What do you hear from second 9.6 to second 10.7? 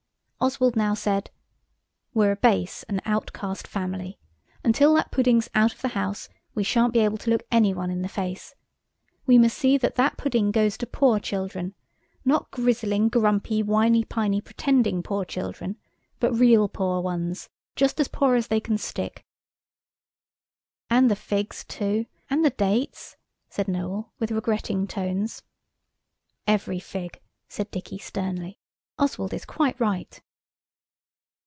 that that pudding